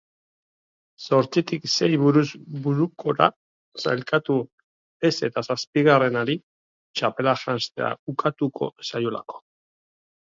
[1.07, 2.23] Zortzitik sei buruz
[2.63, 3.27] burukora
[3.83, 4.37] sailkatu
[5.09, 6.37] ez eta zazpigarrenari
[7.01, 9.43] txapela janztea ukatuko zaiolako.